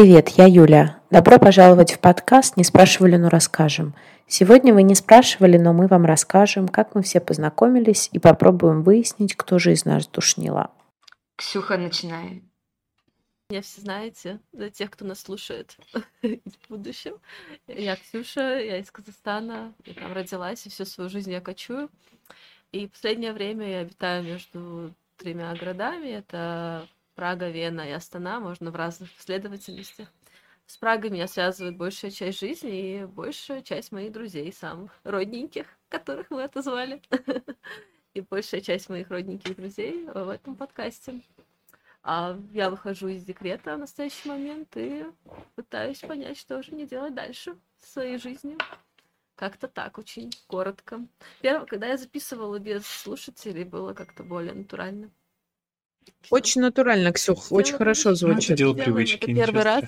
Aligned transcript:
Привет, 0.00 0.28
я 0.36 0.46
Юля. 0.46 1.02
Добро 1.10 1.40
пожаловать 1.40 1.90
в 1.90 1.98
подкаст 1.98 2.56
«Не 2.56 2.62
спрашивали, 2.62 3.16
но 3.16 3.28
расскажем». 3.28 3.96
Сегодня 4.28 4.72
вы 4.72 4.84
не 4.84 4.94
спрашивали, 4.94 5.58
но 5.58 5.72
мы 5.72 5.88
вам 5.88 6.04
расскажем, 6.04 6.68
как 6.68 6.94
мы 6.94 7.02
все 7.02 7.18
познакомились 7.18 8.08
и 8.12 8.20
попробуем 8.20 8.84
выяснить, 8.84 9.34
кто 9.34 9.58
же 9.58 9.72
из 9.72 9.84
нас 9.84 10.06
душнила. 10.06 10.70
Ксюха, 11.34 11.76
начинай. 11.76 12.44
Меня 13.50 13.60
все 13.62 13.80
знаете, 13.80 14.38
для 14.52 14.70
тех, 14.70 14.92
кто 14.92 15.04
нас 15.04 15.18
слушает 15.18 15.76
в 16.22 16.38
будущем. 16.68 17.14
Я 17.66 17.96
Ксюша, 17.96 18.60
я 18.60 18.78
из 18.78 18.92
Казахстана, 18.92 19.74
я 19.84 19.94
там 19.94 20.12
родилась, 20.12 20.64
и 20.64 20.70
всю 20.70 20.84
свою 20.84 21.10
жизнь 21.10 21.32
я 21.32 21.40
кочую. 21.40 21.90
И 22.70 22.86
в 22.86 22.92
последнее 22.92 23.32
время 23.32 23.68
я 23.68 23.78
обитаю 23.80 24.22
между 24.22 24.94
тремя 25.16 25.52
городами. 25.56 26.10
Это 26.10 26.86
Прага, 27.18 27.48
Вена 27.48 27.80
и 27.80 27.90
Астана, 27.90 28.38
можно 28.38 28.70
в 28.70 28.76
разных 28.76 29.12
последовательностях. 29.12 30.06
С 30.66 30.76
Прагой 30.76 31.10
меня 31.10 31.26
связывает 31.26 31.76
большая 31.76 32.12
часть 32.12 32.38
жизни 32.38 33.00
и 33.00 33.06
большая 33.06 33.60
часть 33.60 33.90
моих 33.90 34.12
друзей, 34.12 34.52
самых 34.52 34.92
родненьких, 35.02 35.66
которых 35.88 36.30
мы 36.30 36.44
отозвали. 36.44 37.02
И 38.14 38.20
большая 38.20 38.60
часть 38.60 38.88
моих 38.88 39.10
родненьких 39.10 39.56
друзей 39.56 40.04
в 40.04 40.28
этом 40.28 40.54
подкасте. 40.54 41.20
А 42.04 42.38
я 42.52 42.70
выхожу 42.70 43.08
из 43.08 43.24
декрета 43.24 43.74
в 43.74 43.80
настоящий 43.80 44.28
момент 44.28 44.76
и 44.76 45.04
пытаюсь 45.56 45.98
понять, 45.98 46.38
что 46.38 46.62
же 46.62 46.70
мне 46.70 46.86
делать 46.86 47.14
дальше 47.14 47.56
в 47.80 47.86
своей 47.88 48.18
жизни. 48.18 48.56
Как-то 49.34 49.66
так, 49.66 49.98
очень 49.98 50.30
коротко. 50.46 51.00
Первое, 51.40 51.66
когда 51.66 51.88
я 51.88 51.96
записывала 51.96 52.60
без 52.60 52.86
слушателей, 52.86 53.64
было 53.64 53.92
как-то 53.92 54.22
более 54.22 54.54
натурально. 54.54 55.10
Очень 56.30 56.60
натурально, 56.62 57.12
Ксюх, 57.12 57.50
очень 57.52 57.76
хорошо 57.76 58.14
звучит. 58.14 58.56
Дело 58.56 58.74
привычки. 58.74 59.24
Это 59.24 59.34
первый 59.34 59.62
раз. 59.62 59.84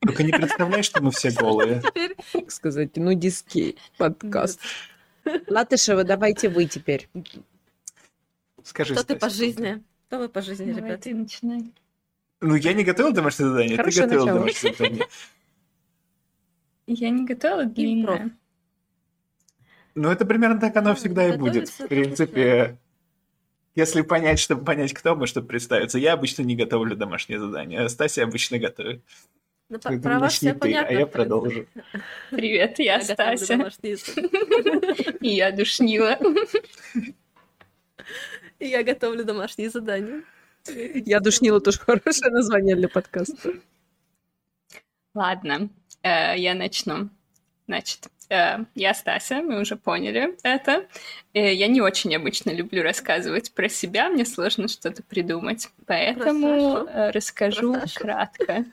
Только 0.00 0.24
не 0.24 0.32
представляешь, 0.32 0.84
что 0.86 1.02
мы 1.02 1.10
все 1.12 1.30
голые. 1.30 1.80
Теперь 1.86 2.16
Так 2.32 2.50
сказать, 2.50 2.96
нудистский 2.96 3.76
подкаст. 3.98 4.60
Латышева, 5.46 6.02
давайте 6.04 6.48
вы 6.48 6.66
теперь. 6.66 7.08
Скажи, 8.64 8.94
что 8.94 9.04
ты 9.04 9.16
по 9.16 9.28
жизни? 9.28 9.82
Кто 10.08 10.18
вы 10.18 10.28
по 10.28 10.42
жизни, 10.42 10.72
Давай 10.72 10.90
ребят? 10.90 11.00
ты 11.02 11.14
начинай. 11.14 11.72
Ну, 12.40 12.54
я 12.56 12.72
не 12.74 12.84
готовил 12.84 13.12
домашнее 13.12 13.48
задание, 13.50 13.76
ты 13.76 13.82
Хорошее 13.82 14.06
готовил 14.06 14.24
начало. 14.26 14.38
домашнее 14.40 14.72
задание. 14.74 15.06
Я 16.86 17.10
не 17.10 17.24
готовила 17.24 17.64
длинное. 17.64 18.36
Ну, 19.94 20.10
это 20.10 20.24
примерно 20.26 20.58
так 20.60 20.74
оно 20.76 20.90
Да, 20.90 20.94
всегда 20.96 21.28
и 21.28 21.36
будет. 21.36 21.68
В 21.68 21.86
принципе, 21.86 22.78
если 23.74 24.02
понять, 24.02 24.38
чтобы 24.38 24.64
понять, 24.64 24.92
кто 24.92 25.14
мы, 25.14 25.26
чтобы 25.26 25.48
представиться. 25.48 25.98
Я 25.98 26.12
обычно 26.12 26.42
не 26.42 26.56
готовлю 26.56 26.96
домашнее 26.96 27.38
задание, 27.38 27.80
а 27.80 27.88
Стася 27.88 28.24
обычно 28.24 28.58
готовит. 28.58 29.02
Ну, 29.68 29.78
про 29.78 30.18
вас 30.18 30.34
все 30.34 30.52
ты, 30.52 30.56
а 30.56 30.58
понятно. 30.58 30.92
я 30.92 31.06
в 31.06 31.10
принципе. 31.10 31.12
продолжу. 31.12 31.66
Привет, 32.30 32.78
я 32.78 32.98
Я 32.98 32.98
готовлю 32.98 33.70
Стася. 33.70 33.72
И 35.20 35.28
я 35.28 35.50
душнила. 35.50 36.18
И 38.58 38.66
я 38.66 38.82
готовлю 38.82 39.24
домашние 39.24 39.70
задания. 39.70 40.24
Я 40.66 41.20
душнила 41.20 41.60
тоже 41.60 41.78
хорошее 41.78 42.30
название 42.30 42.76
для 42.76 42.88
подкаста. 42.88 43.54
Ладно, 45.14 45.70
э, 46.02 46.38
я 46.38 46.54
начну. 46.54 47.08
Значит, 47.66 48.08
я 48.74 48.94
Стася, 48.94 49.42
мы 49.42 49.60
уже 49.60 49.76
поняли 49.76 50.36
это. 50.42 50.86
Э, 51.34 51.52
Я 51.52 51.68
не 51.68 51.80
очень 51.80 52.14
обычно 52.14 52.50
люблю 52.50 52.82
рассказывать 52.82 53.52
про 53.52 53.68
себя, 53.68 54.08
мне 54.08 54.24
сложно 54.24 54.68
что-то 54.68 55.02
придумать. 55.02 55.68
Поэтому 55.86 56.86
э, 56.86 57.10
расскажу 57.10 57.74
Про 57.74 57.86
кратко. 57.94 58.64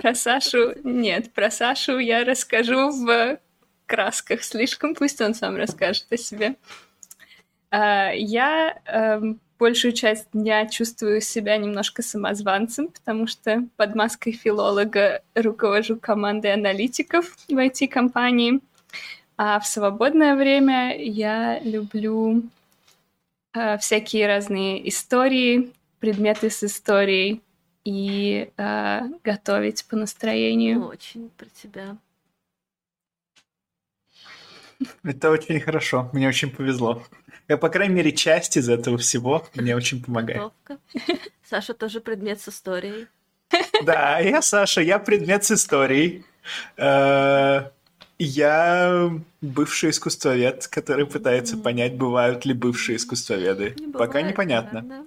Про 0.00 0.14
Сашу 0.14 0.74
нет, 0.82 1.32
про 1.32 1.50
Сашу 1.50 1.98
я 1.98 2.24
расскажу 2.24 2.90
в 2.90 3.38
красках 3.84 4.42
слишком, 4.42 4.94
пусть 4.94 5.20
он 5.20 5.34
сам 5.34 5.56
расскажет 5.56 6.06
о 6.10 6.16
себе. 6.16 6.56
Я 7.70 8.80
эм, 8.86 9.40
большую 9.58 9.92
часть 9.92 10.28
дня 10.32 10.66
чувствую 10.66 11.20
себя 11.20 11.56
немножко 11.56 12.02
самозванцем, 12.02 12.88
потому 12.88 13.26
что 13.26 13.64
под 13.76 13.94
маской 13.94 14.32
филолога 14.32 15.22
руковожу 15.34 15.96
командой 15.96 16.52
аналитиков 16.52 17.36
в 17.48 17.52
IT-компании. 17.52 18.60
А 19.36 19.60
в 19.60 19.66
свободное 19.66 20.34
время 20.34 20.96
я 20.98 21.60
люблю 21.60 22.42
э, 23.52 23.78
всякие 23.78 24.26
разные 24.26 24.88
истории, 24.88 25.72
предметы 26.00 26.48
с 26.50 26.64
историей 26.64 27.42
и 27.84 28.50
э, 28.56 29.00
готовить 29.22 29.84
по 29.86 29.96
настроению. 29.96 30.86
Очень 30.86 31.30
про 31.36 31.46
тебя. 31.46 31.96
Это 35.02 35.30
очень 35.30 35.60
хорошо, 35.60 36.10
мне 36.12 36.28
очень 36.28 36.50
повезло. 36.50 37.02
Я, 37.48 37.56
по 37.56 37.68
крайней 37.68 37.94
мере, 37.94 38.12
часть 38.12 38.56
из 38.56 38.68
этого 38.68 38.98
всего 38.98 39.46
мне 39.54 39.76
очень 39.76 40.02
помогает. 40.02 40.52
Саша 41.48 41.74
тоже 41.74 42.00
предмет 42.00 42.40
с 42.40 42.48
историей. 42.48 43.06
Да, 43.84 44.18
я 44.18 44.42
Саша, 44.42 44.80
я 44.80 44.98
предмет 44.98 45.44
с 45.44 45.52
историей. 45.52 46.24
Э, 46.76 47.70
Я 48.18 49.10
бывший 49.42 49.90
искусствовед, 49.90 50.66
который 50.68 51.06
пытается 51.06 51.56
понять, 51.56 51.96
бывают 51.96 52.46
ли 52.46 52.54
бывшие 52.54 52.96
искусствоведы. 52.96 53.74
Не 53.78 53.92
Пока 53.92 54.22
непонятно. 54.22 55.06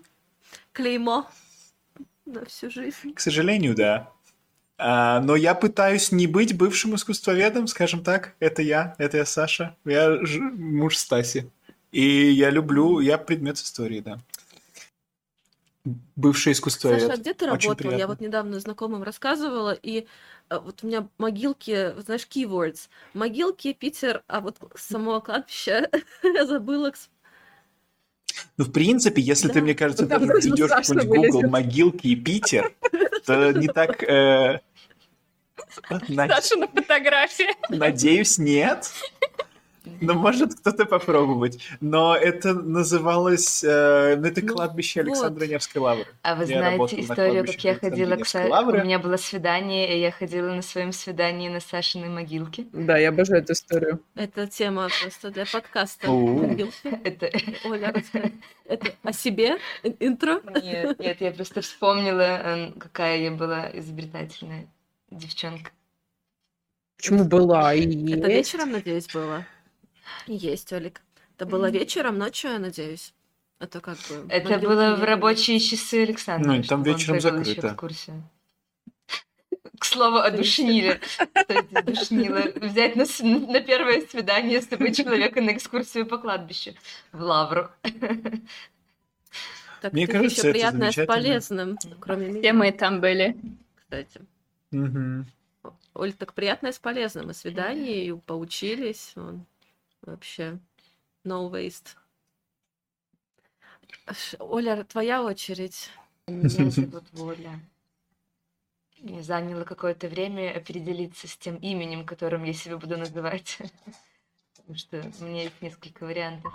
Клеймо 0.71 1.27
на 2.25 2.45
всю 2.45 2.69
жизнь. 2.69 3.13
К 3.15 3.19
сожалению, 3.19 3.75
да. 3.75 4.11
А, 4.81 5.19
но 5.19 5.35
я 5.35 5.55
пытаюсь 5.55 6.11
не 6.13 6.25
быть 6.25 6.55
бывшим 6.57 6.95
искусствоведом, 6.95 7.67
скажем 7.67 8.01
так. 8.01 8.33
Это 8.39 8.61
я, 8.61 8.95
это 8.97 9.17
я 9.17 9.25
Саша. 9.25 9.75
Я 9.83 10.25
ж- 10.25 10.39
муж 10.39 10.95
Стаси. 10.97 11.49
И 11.91 12.01
я 12.31 12.49
люблю, 12.49 12.99
я 13.01 13.17
предмет 13.17 13.57
истории, 13.57 13.99
да. 13.99 14.19
Бывший 16.15 16.53
искусствовед. 16.53 17.01
Саша, 17.01 17.13
а 17.13 17.17
где 17.17 17.33
ты 17.33 17.45
Очень 17.49 17.69
работал? 17.69 17.71
Я 17.71 17.75
приятно. 17.95 18.07
вот 18.07 18.21
недавно 18.21 18.59
знакомым 18.59 19.03
рассказывала, 19.03 19.71
и 19.71 20.05
э, 20.49 20.59
вот 20.59 20.79
у 20.83 20.87
меня 20.87 21.07
могилки, 21.17 21.93
знаешь, 22.01 22.27
keywords. 22.29 22.89
Могилки, 23.13 23.73
Питер, 23.73 24.23
а 24.27 24.41
вот 24.41 24.57
с 24.75 24.83
самого 24.87 25.19
кладбища 25.19 25.89
я 26.23 26.45
забыла. 26.45 26.91
к- 26.91 26.97
Ну, 28.57 28.65
в 28.65 28.71
принципе, 28.71 29.21
если 29.21 29.47
ты, 29.47 29.55
Да. 29.55 29.61
мне 29.61 29.75
кажется, 29.75 30.05
там 30.07 30.27
даже 30.27 30.41
введешь 30.49 30.69
Саша 30.69 30.93
какой-нибудь 30.95 31.31
Google 31.31 31.49
могилки 31.49 32.07
и 32.07 32.15
Питер, 32.15 32.73
то 33.25 33.51
не 33.51 33.67
так... 33.67 34.03
э, 34.03 34.59
Саша 35.89 36.55
на 36.57 36.67
фотографии. 36.67 37.47
Надеюсь, 37.69 38.37
нет. 38.37 38.91
Но 40.01 40.13
может 40.13 40.55
кто-то 40.55 40.85
попробовать. 40.85 41.59
Но 41.79 42.15
это 42.15 42.53
называлось... 42.53 43.63
э, 43.63 44.15
ну, 44.17 44.27
это 44.27 44.41
Ну, 44.43 44.53
кладбище 44.53 45.03
вот. 45.03 45.09
Александра 45.09 45.45
Невской 45.45 45.81
лавры. 45.81 46.05
А 46.21 46.35
вы 46.35 46.45
Я 46.45 46.59
знаете 46.59 46.97
на 46.97 47.01
историю, 47.01 47.45
как 47.45 47.63
я 47.63 47.75
ходила 47.75 48.15
к 48.15 48.19
Невской 48.19 48.41
Са- 48.45 48.49
лавры. 48.49 48.81
У 48.81 48.83
меня 48.85 48.99
было 48.99 49.17
свидание, 49.17 49.97
и 49.97 50.01
я 50.01 50.11
ходила 50.11 50.53
на 50.53 50.61
своем 50.61 50.91
свидании 50.91 51.49
на 51.49 51.59
Сашиной 51.59 52.09
могилке. 52.09 52.65
Да, 52.73 52.97
я 52.97 53.09
обожаю 53.09 53.41
эту 53.41 53.53
историю. 53.53 54.01
Это 54.15 54.47
тема 54.47 54.89
просто 55.01 55.31
для 55.31 55.45
подкаста. 55.45 56.07
Это... 57.03 57.29
Оля. 57.65 57.93
Это 58.65 58.91
о 59.03 59.13
себе? 59.13 59.57
Ин- 59.83 59.95
Интро? 59.99 60.41
Нет, 60.61 60.99
нет, 60.99 61.21
я 61.21 61.31
просто 61.31 61.61
вспомнила, 61.61 62.21
эм, 62.21 62.73
какая 62.73 63.17
я 63.17 63.31
была 63.31 63.69
изобретательная 63.73 64.67
девчонка. 65.09 65.71
Почему 66.97 67.23
была 67.23 67.73
и 67.73 68.11
Это 68.11 68.27
вечером, 68.27 68.71
надеюсь, 68.71 69.07
было? 69.07 69.45
Есть, 70.27 70.71
Олик. 70.73 71.01
Это 71.35 71.45
было 71.45 71.69
вечером, 71.69 72.17
ночью, 72.17 72.51
я 72.51 72.59
надеюсь. 72.59 73.13
Это 73.59 73.81
как 73.81 73.97
бы... 74.09 74.25
Это 74.29 74.57
было 74.57 74.95
в 74.95 75.03
рабочие 75.03 75.59
часы 75.59 76.03
Александра. 76.03 76.53
Ну, 76.53 76.63
там 76.63 76.83
вечером 76.83 77.19
закрыто. 77.19 77.69
в 77.69 77.75
курсе. 77.75 78.13
К 79.77 79.85
слову 79.85 80.17
о 80.17 80.31
душниле. 80.31 80.99
Кстати, 81.33 81.81
душнила. 81.83 82.41
Взять 82.55 82.95
на, 82.95 83.05
на 83.47 83.61
первое 83.61 84.01
свидание 84.01 84.61
с 84.61 84.67
тобой 84.67 84.93
человека 84.93 85.41
на 85.41 85.53
экскурсию 85.53 86.05
по 86.05 86.17
кладбищу 86.17 86.71
в 87.11 87.21
Лавру. 87.21 87.69
Так 89.81 89.93
Мне 89.93 90.07
кажется, 90.07 90.39
еще 90.39 90.49
это 90.49 90.51
приятное 90.51 90.91
с 90.91 91.05
полезным, 91.05 91.77
кроме 92.01 92.27
меня, 92.27 92.39
Все 92.41 92.53
мы 92.53 92.71
там 92.73 92.99
были. 92.99 93.37
кстати. 93.75 94.21
Мгм. 94.71 95.25
Оль, 95.93 96.13
так 96.13 96.33
приятное 96.33 96.73
с 96.73 96.79
полезным. 96.79 97.31
И 97.31 97.33
свидание, 97.33 98.05
и 98.05 98.11
поучились. 98.13 99.13
вон. 99.15 99.45
Вообще. 100.01 100.59
No 101.23 101.51
waste. 101.51 101.95
Оля, 104.39 104.83
твоя 104.83 105.23
очередь. 105.23 105.89
Меня 106.27 106.69
зовут 106.69 107.05
Воля. 107.11 107.59
Мне 108.99 109.23
заняло 109.23 109.63
какое-то 109.63 110.07
время 110.07 110.55
определиться 110.55 111.27
с 111.27 111.37
тем 111.37 111.55
именем, 111.57 112.05
которым 112.05 112.43
я 112.43 112.53
себя 112.53 112.77
буду 112.77 112.97
называть. 112.97 113.57
Потому 114.55 114.77
что 114.77 115.11
у 115.19 115.23
меня 115.23 115.43
есть 115.43 115.61
несколько 115.61 116.03
вариантов. 116.05 116.53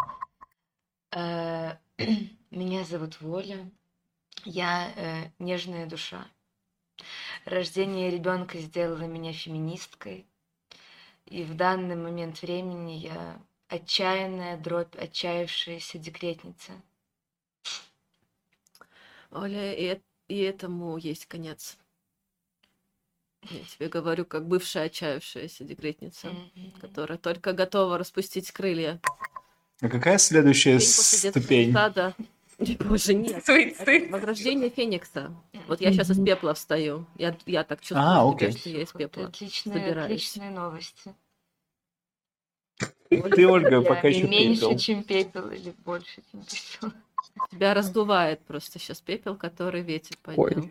Э, 1.11 1.77
Меня 2.51 2.85
зовут 2.85 3.21
Воля. 3.21 3.69
Я 4.45 4.93
э, 4.95 5.31
нежная 5.41 5.87
душа. 5.87 6.29
Рождение 7.45 8.11
ребенка 8.11 8.59
сделало 8.59 9.03
меня 9.03 9.33
феминисткой. 9.33 10.27
И 11.27 11.43
в 11.43 11.55
данный 11.55 11.97
момент 11.97 12.43
времени 12.43 12.93
я 12.93 13.41
отчаянная 13.69 14.57
дробь, 14.57 14.97
отчаявшаяся 14.97 15.99
декретница. 15.99 16.73
Оля, 19.31 19.75
и, 19.75 20.01
и 20.29 20.39
этому 20.41 20.97
есть 20.97 21.27
конец. 21.27 21.77
Я 23.51 23.61
тебе 23.65 23.89
говорю, 23.89 24.25
как 24.25 24.47
бывшая 24.47 24.85
отчаявшаяся 24.85 25.65
декретница, 25.65 26.29
mm-hmm. 26.29 26.81
которая 26.81 27.19
только 27.19 27.53
готова 27.53 27.99
распустить 27.99 28.51
крылья. 28.53 29.01
А 29.81 29.89
какая 29.89 30.19
следующая 30.19 30.79
ступень? 30.81 31.73
Сада. 31.73 32.15
Боже, 32.81 33.15
нет. 33.15 33.45
Возрождение 34.11 34.71
Феникса. 34.71 35.35
Вот 35.67 35.81
я 35.81 35.93
сейчас 35.93 36.11
из 36.11 36.23
пепла 36.23 36.55
встаю. 36.55 37.07
Я, 37.17 37.37
я 37.47 37.65
так 37.65 37.81
чувствую 37.81 38.07
а, 38.07 38.39
себя, 38.39 38.51
что 38.53 38.69
я 38.71 38.83
из 38.83 38.93
пепла 38.93 39.27
отличные, 39.27 39.75
собираюсь. 39.75 40.05
Отличные 40.05 40.51
новости. 40.51 41.15
Ты, 43.09 43.47
Ольга, 43.47 43.83
пока 43.83 44.09
еще 44.09 44.27
меньше, 44.27 44.77
чем 44.79 45.03
пепел 45.03 45.51
или 45.51 45.75
больше, 45.85 46.23
чем 46.31 46.43
пепел. 46.43 46.93
Тебя 47.51 47.75
раздувает 47.75 48.41
просто 48.41 48.79
сейчас 48.79 49.01
пепел, 49.01 49.37
который 49.37 49.83
ветер 49.83 50.17
поднял. 50.23 50.71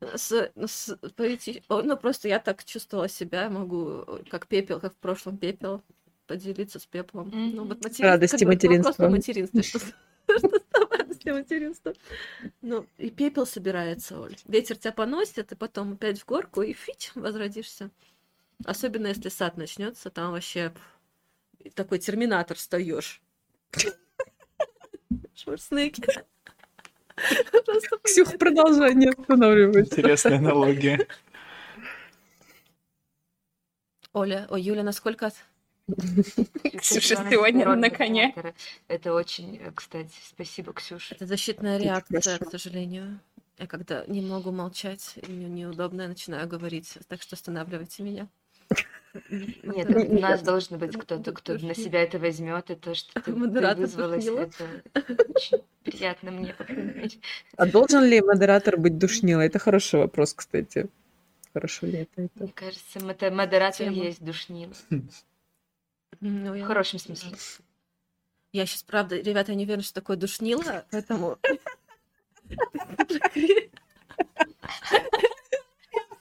С, 0.00 0.50
с, 0.54 0.98
пойти, 1.16 1.62
ну, 1.68 1.96
просто 1.96 2.28
я 2.28 2.38
так 2.38 2.64
чувствовала 2.64 3.08
себя, 3.08 3.48
могу, 3.48 4.04
как 4.28 4.46
пепел, 4.46 4.78
как 4.78 4.92
в 4.92 4.98
прошлом 4.98 5.38
пепел, 5.38 5.82
поделиться 6.26 6.78
с 6.78 6.86
пеплом. 6.86 7.28
Mm-hmm. 7.28 7.52
Ну, 7.54 7.64
вот 7.64 7.76
материнство, 7.78 8.06
Радости 8.06 8.44
материнства. 8.44 9.08
материнство, 9.08 9.80
радости 11.24 11.30
материнства. 11.30 11.94
Ну, 12.62 12.86
и 12.98 13.10
пепел 13.10 13.46
собирается, 13.46 14.20
Оль. 14.20 14.36
Ветер 14.46 14.76
тебя 14.76 14.92
поносит, 14.92 15.52
и 15.52 15.56
потом 15.56 15.92
опять 15.94 16.20
в 16.20 16.26
горку, 16.26 16.62
и 16.62 16.72
фить, 16.72 17.12
возродишься. 17.14 17.90
Особенно 18.64 19.08
если 19.08 19.28
сад 19.28 19.56
начнется, 19.56 20.10
там 20.10 20.32
вообще 20.32 20.72
такой 21.74 21.98
терминатор 21.98 22.56
встаешь. 22.56 23.20
Шварценеггер. 25.34 26.24
Ксюх, 28.02 28.38
продолжение 28.38 29.10
останавливает. 29.10 29.92
Интересная 29.92 30.38
аналогия. 30.38 31.06
Оля, 34.12 34.46
ой, 34.48 34.62
Юля, 34.62 34.84
насколько 34.84 35.26
Ксюша 36.78 37.16
сегодня 37.30 37.74
на 37.74 37.90
коне. 37.90 38.34
Это 38.88 39.12
очень, 39.14 39.60
кстати, 39.74 40.14
спасибо, 40.26 40.72
Ксюша. 40.72 41.14
Это 41.14 41.26
защитная 41.26 41.78
реакция, 41.78 42.38
к 42.38 42.50
сожалению. 42.50 43.20
Я 43.58 43.66
когда 43.66 44.04
не 44.06 44.20
могу 44.20 44.50
молчать, 44.50 45.14
и 45.16 45.30
мне 45.30 45.46
неудобно, 45.46 46.02
я 46.02 46.08
начинаю 46.08 46.48
говорить. 46.48 46.98
Так 47.08 47.22
что 47.22 47.36
останавливайте 47.36 48.02
меня. 48.02 48.28
Нет, 49.30 49.90
у 49.90 50.18
нас 50.18 50.42
должен 50.42 50.78
быть 50.78 50.96
кто-то, 50.96 51.32
кто 51.32 51.52
на 51.58 51.74
себя 51.74 52.02
это 52.02 52.18
возьмет, 52.18 52.70
и 52.70 52.74
то, 52.74 52.94
что 52.94 53.20
ты, 53.20 53.32
ты 53.32 53.74
вызвалась, 53.76 54.26
это 54.26 54.64
очень 54.94 55.62
приятно 55.84 56.32
мне, 56.32 56.54
А 57.56 57.66
должен 57.66 58.04
ли 58.04 58.20
модератор 58.20 58.76
быть 58.76 58.98
душнилой? 58.98 59.46
Это 59.46 59.60
хороший 59.60 60.00
вопрос, 60.00 60.34
кстати. 60.34 60.88
Хорошо 61.52 61.86
ли 61.86 62.08
это? 62.16 62.28
Мне 62.34 62.52
кажется, 62.52 62.98
модератор 63.30 63.88
есть 63.90 64.24
душнила. 64.24 64.72
Ну, 66.26 66.54
В 66.54 66.66
хорошем 66.66 66.98
смысле. 66.98 67.36
Я 68.50 68.64
сейчас, 68.64 68.82
правда, 68.82 69.16
ребята, 69.20 69.52
я 69.52 69.56
не 69.56 69.64
уверена, 69.64 69.82
что 69.82 69.92
такое 69.92 70.16
душнило, 70.16 70.86
поэтому... 70.90 71.38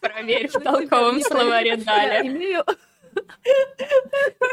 Проверь 0.01 0.50
в 0.50 0.61
толковом 0.61 1.21
словаре 1.21 1.77
Даля. 1.77 2.21
имею 2.21 2.65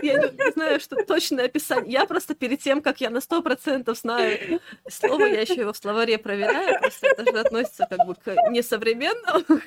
я 0.02 0.18
не 0.18 0.52
знаю, 0.52 0.78
что 0.78 1.04
точное 1.04 1.46
описание. 1.46 1.92
Я 1.94 2.06
просто 2.06 2.34
перед 2.34 2.60
тем, 2.60 2.80
как 2.80 3.00
я 3.00 3.10
на 3.10 3.20
сто 3.20 3.42
процентов 3.42 3.98
знаю 3.98 4.60
слово, 4.88 5.24
я 5.24 5.40
еще 5.40 5.54
его 5.54 5.72
в 5.72 5.76
словаре 5.76 6.18
проверяю. 6.18 6.78
Просто 6.80 7.08
это 7.08 7.24
же 7.24 7.40
относится 7.40 7.88
как 7.90 8.06
бы 8.06 8.14
к 8.14 8.36
несовременному 8.50 9.60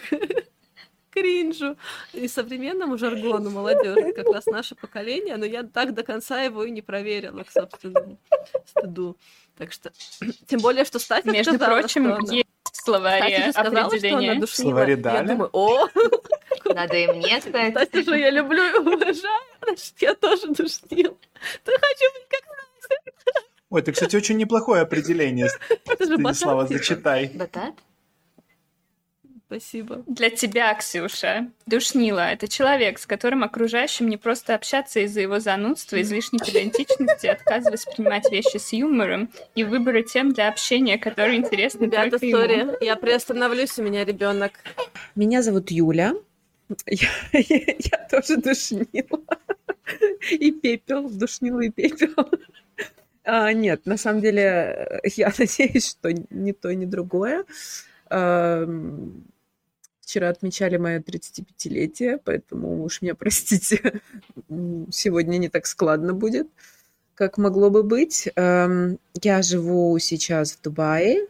кринжу 1.13 1.77
и 2.13 2.27
современному 2.27 2.97
жаргону 2.97 3.49
молодежи, 3.49 4.13
как 4.13 4.27
раз 4.33 4.45
наше 4.45 4.75
поколение, 4.75 5.37
но 5.37 5.45
я 5.45 5.63
так 5.63 5.93
до 5.93 6.03
конца 6.03 6.41
его 6.41 6.63
и 6.63 6.71
не 6.71 6.81
проверила, 6.81 7.43
к 7.43 7.51
собственному 7.51 8.17
стыду. 8.65 9.17
Так 9.57 9.71
что, 9.71 9.91
тем 10.47 10.59
более, 10.59 10.85
что 10.85 10.99
Стася 10.99 11.29
Между 11.29 11.53
сказала, 11.53 11.79
прочим, 11.79 12.05
что 12.05 12.15
она... 12.15 12.33
есть 12.33 12.47
в 12.71 12.85
словаре 12.85 13.51
сказала, 13.51 13.85
определение. 13.85 14.21
Что 14.21 14.31
она 14.31 14.41
душнила. 14.41 14.69
Словаре 14.69 14.95
Даля? 14.95 15.19
Я 15.19 15.23
думаю, 15.23 15.49
о, 15.53 15.87
надо 16.73 16.95
и 16.97 17.07
мне 17.07 17.39
стать. 17.41 17.71
Стася 17.71 18.03
же 18.03 18.17
я 18.17 18.29
люблю 18.31 18.63
и 18.63 18.73
уважаю, 18.79 19.43
значит, 19.63 19.93
я 19.99 20.15
тоже 20.15 20.47
душнил. 20.47 21.17
Ты 21.63 21.71
хочу 21.71 22.13
быть 22.13 22.27
как 22.29 22.53
Ой, 23.69 23.81
это, 23.81 23.91
кстати, 23.91 24.15
очень 24.15 24.37
неплохое 24.37 24.83
определение. 24.83 25.47
Это 25.87 26.05
же 26.05 26.13
Станислава, 26.13 26.67
зачитай. 26.67 27.31
Батат? 27.33 27.73
Спасибо. 29.53 30.03
Для 30.07 30.31
тебя, 30.31 30.73
Ксюша, 30.73 31.47
душнила— 31.67 32.31
это 32.31 32.47
человек, 32.47 32.97
с 32.97 33.05
которым 33.05 33.43
окружающим 33.43 34.09
не 34.09 34.17
просто 34.17 34.55
общаться 34.55 35.01
из-за 35.01 35.21
его 35.21 35.39
занудства, 35.39 36.01
излишней 36.01 36.39
педантичности, 36.39 37.27
отказа 37.27 37.69
воспринимать 37.69 38.31
вещи 38.31 38.57
с 38.57 38.73
юмором 38.73 39.29
и 39.53 39.63
выбора 39.63 40.01
тем 40.01 40.33
для 40.33 40.49
общения, 40.49 40.97
которые 40.97 41.37
интересны 41.37 41.85
Ребята, 41.85 42.17
только 42.17 42.31
сори, 42.31 42.59
ему. 42.61 42.77
я 42.81 42.95
приостановлюсь, 42.95 43.77
у 43.77 43.83
меня 43.83 44.03
ребенок. 44.05 44.53
Меня 45.13 45.43
зовут 45.43 45.69
Юля. 45.69 46.15
Я, 46.87 47.09
я, 47.33 47.75
я 47.77 48.07
тоже 48.09 48.37
душнила. 48.37 49.21
И 50.31 50.51
пепел, 50.51 51.07
душнила 51.11 51.59
и 51.59 51.69
пепел. 51.69 52.27
А, 53.23 53.53
нет, 53.53 53.85
на 53.85 53.97
самом 53.97 54.21
деле, 54.21 54.99
я 55.15 55.31
надеюсь, 55.37 55.91
что 55.91 56.11
ни 56.11 56.53
то, 56.53 56.73
ни 56.73 56.85
другое. 56.85 57.45
Вчера 60.13 60.29
отмечали 60.29 60.77
мое 60.77 60.99
35-летие, 60.99 62.21
поэтому 62.23 62.83
уж 62.83 63.01
меня 63.01 63.15
простите, 63.19 63.99
сегодня 64.91 65.37
не 65.39 65.49
так 65.49 65.65
складно 65.65 66.13
будет, 66.13 66.49
как 67.15 67.39
могло 67.39 67.71
бы 67.71 67.81
быть. 67.81 68.29
Эм, 68.35 68.99
я 69.23 69.41
живу 69.41 69.97
сейчас 69.97 70.51
в 70.51 70.61
Дубае, 70.61 71.29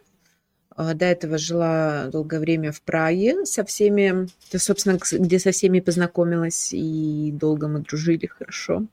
а, 0.68 0.92
до 0.92 1.06
этого 1.06 1.38
жила 1.38 2.08
долгое 2.12 2.40
время 2.40 2.72
в 2.72 2.82
Праге 2.82 3.46
со 3.46 3.64
всеми, 3.64 4.28
это, 4.50 4.58
собственно, 4.58 4.98
где 5.12 5.38
со 5.38 5.50
всеми 5.52 5.80
познакомилась, 5.80 6.74
и 6.74 7.30
долго 7.32 7.68
мы 7.68 7.78
дружили 7.78 8.26
хорошо, 8.26 8.84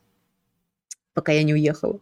пока 1.14 1.34
я 1.34 1.44
не 1.44 1.54
уехала. 1.54 2.00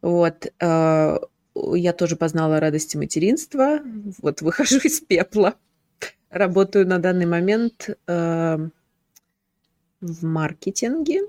Вот. 0.00 0.50
Э, 0.58 1.18
я 1.54 1.92
тоже 1.92 2.16
познала 2.16 2.60
радости 2.60 2.96
материнства. 2.96 3.80
Вот 4.22 4.40
выхожу 4.40 4.78
из 4.78 5.02
пепла. 5.02 5.54
Работаю 6.30 6.86
на 6.86 6.98
данный 6.98 7.26
момент 7.26 7.90
э, 8.06 8.58
в 10.00 10.24
маркетинге, 10.24 11.22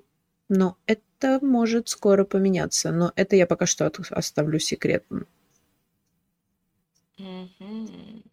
но 0.50 0.78
это 0.86 1.40
может 1.42 1.90
скоро 1.90 2.24
поменяться. 2.24 2.92
Но 2.92 3.12
это 3.16 3.36
я 3.36 3.46
пока 3.46 3.66
что 3.66 3.92
оставлю 4.12 4.60
секретным. 4.60 5.28
Mm-hmm. 7.20 8.24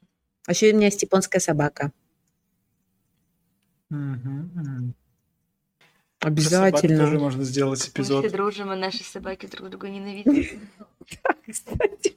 А 0.47 0.53
еще 0.53 0.73
у 0.73 0.77
меня 0.77 0.87
есть 0.87 1.03
японская 1.03 1.41
собака. 1.41 1.93
Mm-hmm. 3.91 4.93
Обязательно. 6.21 7.05
тоже 7.05 7.19
можно 7.19 7.45
сделать 7.45 7.87
эпизод. 7.87 8.23
Мы 8.23 8.29
все 8.29 8.37
дружим, 8.37 8.71
а 8.71 8.77
наши 8.77 9.05
собаки 9.05 9.47
друг 9.47 9.69
друга 9.69 9.89
ненавидят. 9.89 10.59
Кстати, 11.47 12.15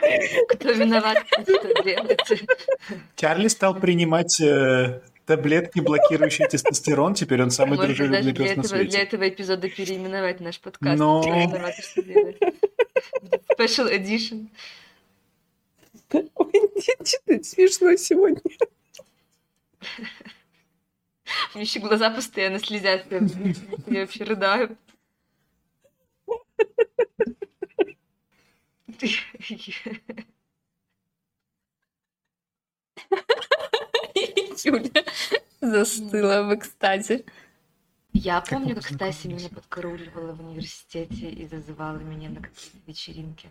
кто 0.48 0.70
виноват, 0.72 1.26
что? 1.26 2.36
Чарли 3.16 3.48
стал 3.48 3.74
принимать 3.74 4.40
э, 4.40 5.00
таблетки, 5.26 5.80
блокирующие 5.80 6.48
тестостерон. 6.48 7.14
Теперь 7.14 7.42
он 7.42 7.50
самый 7.50 7.76
Можно 7.76 7.86
дружелюбный 7.86 8.32
пес 8.32 8.46
для 8.46 8.46
на 8.46 8.60
этого, 8.60 8.66
свете. 8.66 8.90
для 8.90 9.02
этого 9.02 9.28
эпизода 9.28 9.68
переименовать 9.68 10.40
наш 10.40 10.58
подкаст. 10.60 10.98
Но-? 10.98 11.22
Special 13.56 13.92
edition. 13.92 14.48
Ой, 16.12 16.52
что-то 17.04 17.44
смешно 17.44 17.96
сегодня. 17.96 18.40
У 21.54 21.58
меня 21.58 21.62
еще 21.62 21.80
глаза 21.80 22.10
постоянно 22.10 22.58
слезятся. 22.58 23.20
Я 23.86 24.00
вообще 24.00 24.24
рыдаю. 24.24 24.76
Юля 34.64 35.04
застыла 35.60 36.42
в 36.42 36.54
экстазе. 36.54 37.24
Я 38.12 38.40
помню, 38.40 38.74
как 38.74 38.88
Стася 38.88 39.28
меня 39.28 39.48
подкарауливала 39.48 40.32
в 40.32 40.40
университете 40.40 41.30
и 41.30 41.46
зазывала 41.46 41.98
меня 41.98 42.30
на 42.30 42.40
какие-то 42.40 42.78
вечеринки. 42.86 43.50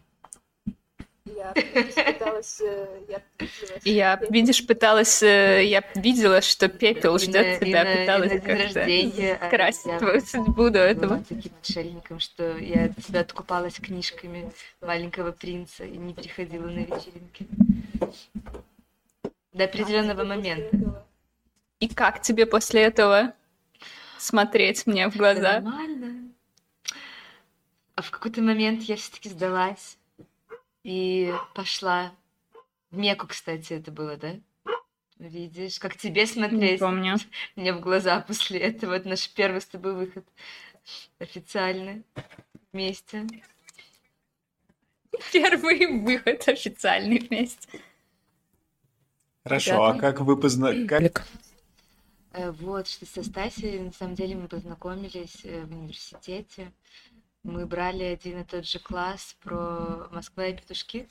Я 1.36 1.54
пыталась, 1.54 2.62
э, 2.62 3.02
я 3.08 3.22
видела, 3.40 3.80
Я, 3.84 4.22
видишь, 4.30 4.66
пыталась, 4.66 5.24
э, 5.24 5.66
я 5.66 5.84
видела, 5.96 6.42
что 6.42 6.68
пепел 6.68 7.18
ждет 7.20 7.60
тебя, 7.60 7.84
на- 7.84 7.96
пыталась 7.96 8.32
на 8.32 8.40
день 8.40 8.58
рождения, 8.58 9.32
как-то 9.36 9.48
а, 9.48 9.50
красить 9.50 9.86
я 9.86 10.00
твою 10.00 10.22
судьбу 10.22 10.64
до 10.70 10.72
была 10.72 10.86
этого. 10.86 11.24
таким 11.28 11.52
отшельником, 11.62 12.20
что 12.20 12.58
я 12.58 12.86
от 12.86 13.06
себя 13.06 13.22
откупалась 13.22 13.76
книжками 13.76 14.52
маленького 14.82 15.32
принца 15.32 15.84
и 15.84 15.98
не 15.98 16.14
приходила 16.14 16.68
на 16.68 16.80
вечеринки. 16.80 17.48
До 19.54 19.64
определенного 19.66 20.24
момента. 20.24 21.06
И 21.80 21.88
как 21.88 22.22
тебе 22.22 22.46
после 22.46 22.82
этого 22.84 23.34
смотреть 24.18 24.88
мне 24.88 25.08
в 25.08 25.16
Это 25.16 25.18
глаза? 25.18 25.60
Нормально. 25.62 26.32
А 27.96 28.02
в 28.04 28.12
какой-то 28.12 28.42
момент 28.42 28.84
я 28.84 28.96
все-таки 28.96 29.30
сдалась 29.30 29.98
и 30.88 31.34
пошла 31.54 32.14
в 32.92 32.98
Мекку, 32.98 33.28
кстати, 33.28 33.74
это 33.74 33.92
было, 33.92 34.16
да? 34.16 34.38
Видишь, 35.20 35.80
как 35.80 35.98
тебе 35.98 36.22
Не 36.22 36.28
смотреть 36.28 36.80
помню. 36.80 37.18
мне 37.58 37.74
в 37.74 37.82
глаза 37.82 38.22
после 38.22 38.60
этого. 38.60 38.94
Это 38.94 39.10
наш 39.10 39.30
первый 39.32 39.60
с 39.60 39.66
тобой 39.66 39.96
выход 39.96 40.26
официально 41.20 42.04
вместе. 42.72 43.28
Первый 45.34 46.00
выход 46.00 46.48
официальный 46.48 47.20
вместе. 47.20 47.82
Хорошо, 49.44 49.88
а 49.88 49.90
Ребята. 49.90 50.00
как 50.00 50.22
вы 50.22 50.38
позна... 50.38 50.74
как... 50.88 51.02
Блик. 51.02 51.24
Э, 52.32 52.52
Вот, 52.52 52.88
что 52.88 53.06
со 53.06 53.24
Стасией, 53.24 53.80
на 53.80 53.92
самом 53.92 54.16
деле, 54.16 54.38
мы 54.38 54.48
познакомились 54.48 55.44
э, 55.44 55.66
в 55.66 55.72
университете. 55.72 56.72
Мы 57.48 57.66
брали 57.66 58.04
один 58.04 58.42
и 58.42 58.44
тот 58.44 58.66
же 58.66 58.78
класс 58.78 59.38
про 59.42 60.10
Москва 60.12 60.48
и 60.48 60.54
петушки, 60.54 61.08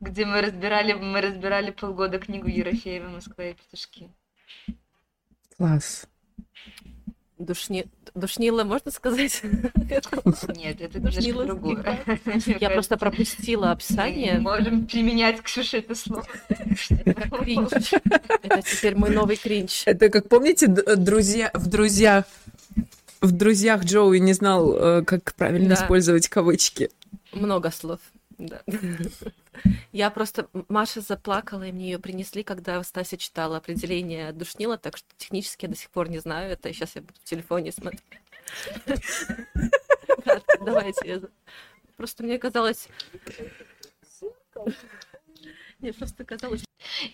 где 0.00 0.24
мы 0.24 0.40
разбирали, 0.40 0.94
мы 0.94 1.20
разбирали 1.20 1.72
полгода 1.72 2.18
книгу 2.18 2.48
Ерофеева 2.48 3.06
«Москва 3.10 3.44
и 3.44 3.52
петушки». 3.52 4.10
Класс. 5.58 6.06
Душни... 7.36 7.84
Душнила, 8.14 8.64
можно 8.64 8.90
сказать? 8.90 9.42
Нет, 10.56 10.80
это 10.80 11.00
Душнила 11.00 11.44
другое. 11.44 12.02
Я 12.06 12.16
кажется, 12.16 12.70
просто 12.70 12.96
пропустила 12.96 13.66
мы 13.66 13.72
описание. 13.72 14.38
можем 14.38 14.86
применять, 14.86 15.42
Ксюша, 15.42 15.78
это 15.78 15.94
слово. 15.94 16.24
Кринж. 17.42 17.92
Это 18.42 18.62
теперь 18.62 18.94
мой 18.94 19.10
новый 19.10 19.36
кринж. 19.36 19.82
Это 19.84 20.08
как 20.08 20.30
помните, 20.30 20.66
д- 20.66 20.96
друзья 20.96 21.50
в 21.52 21.66
друзьях 21.68 22.24
в 23.20 23.32
друзьях 23.32 23.84
Джоуи 23.84 24.18
не 24.18 24.32
знал, 24.32 24.74
э, 24.76 25.04
как 25.04 25.34
правильно 25.34 25.70
Да. 25.70 25.74
использовать 25.74 26.28
кавычки. 26.28 26.90
Много 27.32 27.70
слов. 27.70 28.00
Да. 28.38 28.62
Я 29.92 30.10
просто... 30.10 30.48
Маша 30.68 31.02
заплакала, 31.02 31.64
и 31.64 31.72
мне 31.72 31.90
ее 31.90 31.98
принесли, 31.98 32.42
когда 32.42 32.82
Стася 32.82 33.18
читала 33.18 33.58
определение 33.58 34.32
душнила, 34.32 34.78
так 34.78 34.96
что 34.96 35.06
технически 35.18 35.66
я 35.66 35.70
до 35.70 35.76
сих 35.76 35.90
пор 35.90 36.08
не 36.08 36.18
знаю 36.20 36.50
это, 36.52 36.70
и 36.70 36.72
сейчас 36.72 36.96
я 36.96 37.02
буду 37.02 37.14
в 37.22 37.24
телефоне 37.28 37.72
смотреть. 37.72 38.02
Давайте. 40.64 41.28
Просто 41.96 42.22
мне 42.22 42.38
казалось... 42.38 42.88
Мне 45.80 45.92
просто 45.92 46.24
казалось, 46.24 46.64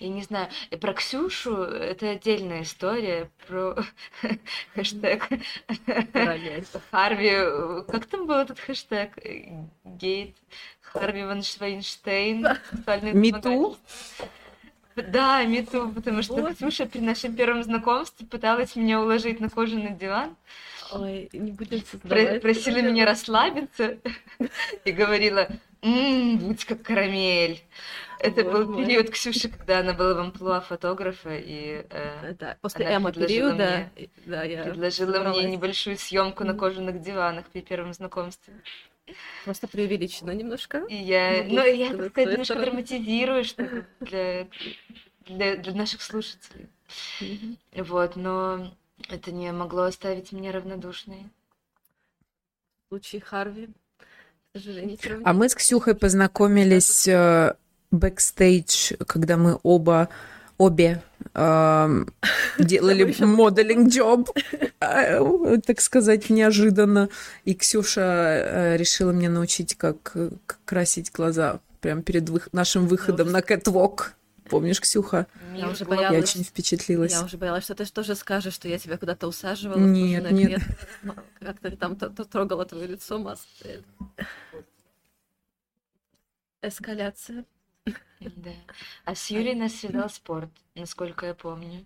Я 0.00 0.08
не 0.08 0.23
знаю, 0.23 0.49
и 0.70 0.76
про 0.76 0.92
Ксюшу 0.92 1.54
это 1.62 2.11
отдельная 2.11 2.62
история, 2.62 3.30
про 3.46 3.76
хэштег. 4.75 5.28
Харви, 6.90 7.30
э, 7.32 7.82
как 7.88 8.06
там 8.06 8.26
был 8.26 8.37
этот 8.37 8.58
хэштег? 8.58 9.18
Э, 9.25 9.64
Гейт, 9.85 10.37
Харви 10.82 11.25
Ван 11.25 11.42
Швейнштейн. 11.42 12.46
сексуальное 12.70 13.12
Мету? 13.12 13.76
Да, 14.96 15.44
Мету, 15.44 15.90
потому 15.94 16.23
что. 16.23 16.52
Ксюша 16.54 16.87
при 16.87 17.00
нашем 17.00 17.37
первом 17.37 17.62
знакомстве 17.62 18.26
пыталась 18.26 18.75
меня 18.76 19.00
уложить 19.00 19.40
на 19.40 19.50
кожаный 19.50 19.94
диван, 19.94 20.35
Ой, 20.92 21.28
не 21.32 21.52
будем 21.52 21.85
создавать. 21.85 22.40
просила 22.40 22.78
меня 22.78 23.04
расслабиться 23.04 23.99
и 24.85 24.92
говорила, 24.92 25.49
«М, 25.82 26.38
будь 26.38 26.64
как 26.64 26.82
карамель. 26.82 27.61
Это 28.18 28.44
был 28.44 28.76
период 28.76 29.11
Ксюши, 29.11 29.49
когда 29.49 29.80
она 29.80 29.92
была 29.92 30.14
в 30.14 30.18
амплуа 30.18 30.61
фотографа 30.61 31.37
и 31.37 31.85
э, 31.90 32.35
Да, 32.38 32.56
после 32.61 32.87
предложила 32.87 33.26
периода, 33.26 33.90
да, 34.26 34.42
я 34.44 34.64
предложила 34.64 35.28
мне 35.30 35.44
небольшую 35.44 35.99
съемку 35.99 36.44
на 36.44 36.54
кожаных 36.54 37.00
диванах 37.00 37.46
при 37.46 37.61
первом 37.61 37.92
знакомстве. 37.92 38.54
Просто 39.44 39.68
преувеличено 39.68 40.32
немножко. 40.32 40.85
И 40.88 40.96
я, 40.96 41.44
ну, 41.46 41.64
я, 41.64 41.94
так 41.94 42.11
сказать, 42.11 42.30
немножко 42.30 42.54
драматизирую, 42.56 43.44
что 43.44 43.85
для, 44.00 44.49
для, 45.26 45.56
для 45.56 45.73
наших 45.75 46.02
слушателей. 46.02 46.68
Вот, 47.73 48.16
но 48.16 48.73
это 49.08 49.30
не 49.30 49.52
могло 49.52 49.82
оставить 49.82 50.32
меня 50.32 50.52
равнодушной. 50.52 51.26
В 52.87 52.88
случае 52.88 53.20
Харви, 53.20 53.68
А 55.25 55.32
мы 55.32 55.49
с 55.49 55.54
Ксюхой 55.54 55.94
познакомились 55.94 57.06
э, 57.08 57.54
бэкстейдж, 57.99 58.93
когда 59.07 59.37
мы 59.37 59.59
оба 59.62 60.09
обе 60.59 61.03
эм, 61.35 62.09
делали 62.59 63.15
modeling 63.23 63.90
job, 63.90 64.31
э, 64.81 65.59
так 65.67 65.81
сказать, 65.81 66.31
неожиданно. 66.31 67.09
И 67.45 67.55
Ксюша 67.55 68.00
э, 68.00 68.76
решила 68.79 69.11
меня 69.11 69.29
научить, 69.29 69.75
как, 69.76 70.12
э, 70.15 70.31
как 70.47 70.59
красить 70.65 71.12
глаза 71.12 71.61
прямо 71.83 72.03
перед 72.03 72.29
вых- 72.31 72.49
нашим 72.53 72.87
выходом 72.87 73.33
на 73.33 73.43
catwalk. 73.43 74.14
Помнишь, 74.49 74.81
Ксюха? 74.81 75.26
Мир 75.53 75.69
уже 75.69 75.85
глобус. 75.85 76.03
Я 76.03 76.09
боялась. 76.09 76.31
очень 76.31 76.45
впечатлилась. 76.45 77.12
Я 77.12 77.25
уже 77.25 77.37
боялась, 77.37 77.65
что 77.65 77.75
ты 77.75 77.85
тоже 77.85 78.15
скажешь, 78.15 78.55
что 78.55 78.69
я 78.69 78.79
тебя 78.79 78.97
куда-то 78.97 79.26
усаживала. 79.26 79.76
Нет, 79.79 80.31
нет. 80.31 80.62
кресло, 80.62 81.25
Как-то 81.41 81.76
там 81.76 81.97
то- 81.97 82.11
то 82.11 82.25
трогала 82.25 82.65
твое 82.65 82.87
лицо. 82.87 83.37
Эскаляция. 86.62 87.45
Да. 88.21 88.50
А 89.05 89.14
с 89.14 89.31
Юлей 89.31 89.55
нас 89.55 89.75
связал 89.75 90.09
спорт, 90.09 90.50
насколько 90.75 91.26
я 91.26 91.35
помню. 91.35 91.85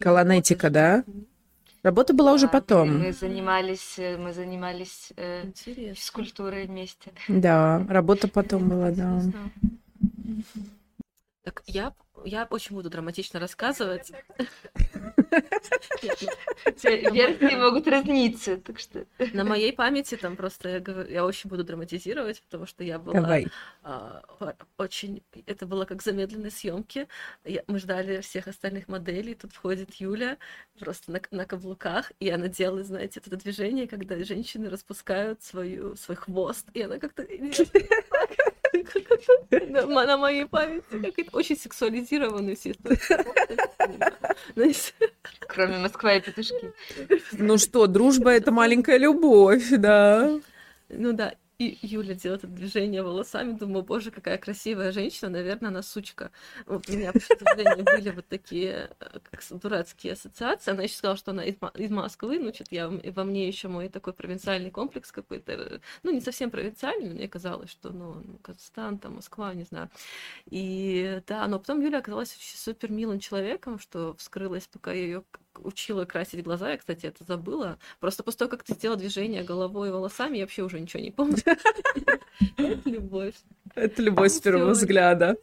Колонетика, 0.00 0.70
да? 0.70 1.04
Работа 1.82 2.14
была 2.14 2.32
уже 2.32 2.48
потом. 2.48 2.98
Мы 2.98 3.12
занимались, 3.12 3.98
э, 3.98 4.16
мы 4.16 4.32
занимались 4.32 5.12
э, 5.16 5.52
физкультурой 5.54 6.66
вместе. 6.66 7.12
Да, 7.28 7.86
работа 7.88 8.26
потом 8.26 8.68
была, 8.68 8.90
да. 8.90 9.22
Так, 11.44 11.62
я, 11.66 11.94
я 12.24 12.46
очень 12.50 12.74
буду 12.76 12.90
драматично 12.90 13.40
рассказывать. 13.40 14.12
Версии 16.82 17.56
могут 17.56 17.86
разниться, 17.86 18.56
так 18.58 18.78
что... 18.78 19.06
На 19.32 19.44
моей 19.44 19.72
памяти 19.72 20.16
там 20.16 20.36
просто 20.36 20.68
я, 20.68 20.80
говорю- 20.80 21.10
я 21.10 21.24
очень 21.24 21.50
буду 21.50 21.64
драматизировать, 21.64 22.42
потому 22.42 22.66
что 22.66 22.84
я 22.84 22.98
была 22.98 23.20
Давай. 23.20 23.46
а, 23.82 24.22
очень... 24.78 25.22
Это 25.46 25.66
было 25.66 25.84
как 25.84 26.02
замедленной 26.02 26.50
съемки. 26.50 27.08
Я- 27.44 27.64
Мы 27.66 27.78
ждали 27.78 28.20
всех 28.20 28.48
остальных 28.48 28.88
моделей, 28.88 29.34
тут 29.34 29.52
входит 29.52 29.94
Юля 29.94 30.38
просто 30.78 31.12
на, 31.12 31.20
на 31.30 31.44
каблуках, 31.44 32.12
и 32.20 32.28
она 32.30 32.48
делает, 32.48 32.86
знаете, 32.86 33.20
это 33.24 33.36
движение, 33.36 33.86
когда 33.86 34.22
женщины 34.24 34.68
распускают 34.68 35.42
свою, 35.42 35.96
свой 35.96 36.16
хвост, 36.16 36.66
и 36.74 36.82
она 36.82 36.98
как-то... 36.98 37.26
На 39.50 39.86
на 39.86 40.16
моей 40.16 40.46
памяти 40.46 40.84
как 40.90 41.18
это 41.18 41.36
очень 41.36 41.56
сексуализированную 41.56 42.56
все 42.56 42.74
Знаете, 44.54 44.92
Кроме 45.48 45.78
Москва 45.78 46.14
и 46.14 46.20
петушки. 46.20 46.72
Ну 47.32 47.58
что, 47.58 47.86
дружба— 47.86 48.30
это 48.32 48.50
маленькая 48.52 48.98
любовь, 48.98 49.68
да. 49.70 50.38
Ну 50.88 51.12
да, 51.12 51.34
и 51.58 51.78
Юля 51.80 52.14
делает 52.14 52.44
это 52.44 52.52
движение 52.52 53.02
волосами, 53.02 53.52
думаю, 53.52 53.82
боже, 53.82 54.10
какая 54.10 54.36
красивая 54.36 54.92
женщина, 54.92 55.30
наверное, 55.30 55.70
она 55.70 55.82
сучка. 55.82 56.30
Вот 56.66 56.88
у 56.88 56.92
меня 56.92 57.12
почему-то 57.12 57.54
движения 57.54 57.82
были 57.82 58.10
вот 58.10 58.26
такие 58.28 58.90
э, 59.00 59.18
дурацкие 59.50 60.12
ассоциации. 60.12 60.72
Она 60.72 60.82
еще 60.82 60.96
сказала, 60.96 61.16
что 61.16 61.30
она 61.30 61.44
из, 61.44 61.90
Москвы, 61.90 62.38
ну, 62.38 62.52
что-то 62.52 62.74
я, 62.74 62.88
во 62.88 63.24
мне 63.24 63.48
еще 63.48 63.68
мой 63.68 63.88
такой 63.88 64.12
провинциальный 64.12 64.70
комплекс 64.70 65.10
какой-то, 65.10 65.52
э, 65.52 65.78
ну, 66.02 66.10
не 66.10 66.20
совсем 66.20 66.50
провинциальный, 66.50 67.08
но 67.08 67.14
мне 67.14 67.28
казалось, 67.28 67.70
что, 67.70 67.90
ну, 67.90 68.22
Казахстан, 68.42 68.98
там, 68.98 69.14
Москва, 69.14 69.54
не 69.54 69.64
знаю. 69.64 69.90
И 70.50 71.22
да, 71.26 71.46
но 71.48 71.58
потом 71.58 71.80
Юля 71.80 71.98
оказалась 71.98 72.36
супер 72.38 72.90
милым 72.90 73.18
человеком, 73.18 73.78
что 73.78 74.14
вскрылось, 74.14 74.66
пока 74.66 74.92
я 74.92 75.02
ее 75.02 75.24
учила 75.64 76.04
красить 76.04 76.42
глаза. 76.42 76.70
Я, 76.70 76.78
кстати, 76.78 77.06
это 77.06 77.24
забыла. 77.24 77.78
Просто 78.00 78.22
после 78.22 78.38
того, 78.38 78.50
как 78.50 78.62
ты 78.62 78.74
сделала 78.74 78.98
движение 78.98 79.42
головой 79.42 79.88
и 79.88 79.92
волосами, 79.92 80.38
я 80.38 80.44
вообще 80.44 80.62
уже 80.62 80.80
ничего 80.80 81.02
не 81.02 81.10
помню. 81.10 81.38
Это 82.56 82.90
любовь. 82.90 83.34
Это 83.74 84.02
любовь 84.02 84.32
с 84.32 84.40
первого 84.40 84.70
взгляда. 84.70 85.36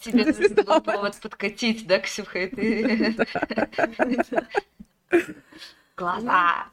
Тебе 0.00 0.24
нужно 0.38 0.62
был 0.62 0.80
повод 0.80 1.16
подкатить, 1.20 1.86
да, 1.86 1.98
Ксюха? 2.00 2.48
Глаза! 5.96 6.66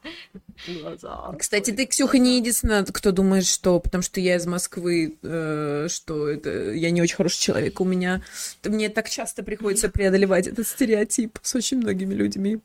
глаза. 0.66 1.32
Кстати, 1.38 1.70
ты, 1.70 1.86
Ксюха, 1.86 2.18
не 2.18 2.38
единственная, 2.38 2.84
кто 2.84 3.12
думает, 3.12 3.46
что 3.46 3.78
потому 3.78 4.02
что 4.02 4.20
я 4.20 4.34
из 4.36 4.46
Москвы, 4.46 5.16
э, 5.22 5.86
что 5.88 6.28
это 6.28 6.72
я 6.72 6.90
не 6.90 7.02
очень 7.02 7.16
хороший 7.16 7.40
человек. 7.40 7.80
У 7.80 7.84
меня 7.84 8.22
мне 8.64 8.88
так 8.88 9.08
часто 9.08 9.44
приходится 9.44 9.88
преодолевать 9.88 10.48
этот 10.48 10.66
стереотип 10.66 11.38
с 11.40 11.54
очень 11.54 11.78
многими 11.78 12.14
людьми. 12.14 12.60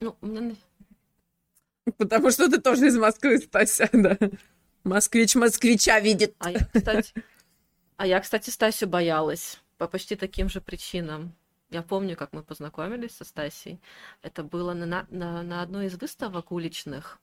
Ну, 0.00 0.16
меня... 0.20 0.54
Потому 1.96 2.30
что 2.30 2.50
ты 2.50 2.60
тоже 2.60 2.88
из 2.88 2.96
Москвы, 2.96 3.38
Стася, 3.38 3.88
да. 3.92 4.18
Москвич 4.84 5.34
москвича 5.34 6.00
видит. 6.00 6.34
А 6.38 6.50
я, 6.50 6.68
кстати, 6.72 7.12
а 7.96 8.06
я, 8.06 8.20
кстати, 8.20 8.50
Стасю 8.50 8.86
боялась 8.86 9.60
по 9.78 9.88
почти 9.88 10.16
таким 10.16 10.48
же 10.48 10.60
причинам. 10.60 11.34
Я 11.70 11.82
помню, 11.82 12.16
как 12.16 12.32
мы 12.32 12.42
познакомились 12.42 13.16
со 13.16 13.24
Стасей. 13.24 13.80
Это 14.22 14.44
было 14.44 14.74
на, 14.74 15.06
на, 15.10 15.42
на 15.42 15.62
одной 15.62 15.86
из 15.86 15.96
выставок 15.96 16.52
уличных 16.52 17.18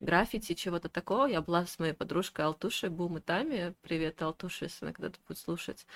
граффити, 0.00 0.54
чего-то 0.54 0.88
такого. 0.88 1.26
Я 1.26 1.42
была 1.42 1.66
с 1.66 1.78
моей 1.78 1.92
подружкой 1.92 2.44
Алтушей, 2.44 2.88
Бум 2.88 3.18
и 3.18 3.20
Тами. 3.20 3.74
Привет, 3.82 4.22
Алтуша, 4.22 4.66
если 4.66 4.84
она 4.84 4.92
когда-то 4.92 5.18
будет 5.26 5.38
слушать. 5.38 5.86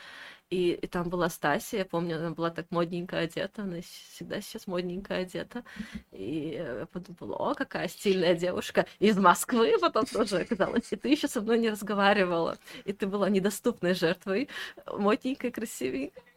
И, 0.50 0.72
и 0.72 0.86
там 0.86 1.08
была 1.08 1.30
Стася, 1.30 1.78
я 1.78 1.84
помню, 1.84 2.16
она 2.18 2.30
была 2.30 2.50
так 2.50 2.66
модненько 2.70 3.18
одета, 3.18 3.62
она 3.62 3.80
всегда 3.80 4.40
сейчас 4.40 4.66
модненько 4.66 5.14
одета. 5.14 5.64
И 6.10 6.54
я 6.56 6.86
подумала, 6.86 7.36
о, 7.36 7.54
какая 7.54 7.88
стильная 7.88 8.34
девушка 8.34 8.86
из 8.98 9.16
Москвы, 9.16 9.78
потом 9.80 10.04
тоже 10.04 10.40
оказалось. 10.40 10.92
И 10.92 10.96
ты 10.96 11.08
еще 11.08 11.28
со 11.28 11.40
мной 11.40 11.58
не 11.58 11.70
разговаривала, 11.70 12.58
и 12.84 12.92
ты 12.92 13.06
была 13.06 13.30
недоступной 13.30 13.94
жертвой, 13.94 14.48
модненькой, 14.86 15.52
красивенькой. 15.52 16.31